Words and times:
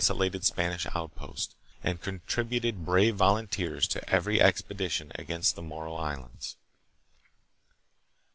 267 0.03 0.19
lated 0.19 0.43
Spanish 0.43 0.87
outpost, 0.95 1.55
and 1.83 2.01
contributed 2.01 2.83
brave 2.83 3.15
volunteers 3.15 3.87
to 3.87 4.03
every 4.09 4.41
expedition 4.41 5.11
against 5.13 5.55
the 5.55 5.61
Moro 5.61 5.93
islands. 5.93 6.55